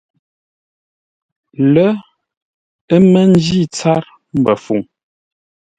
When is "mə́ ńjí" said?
3.11-3.59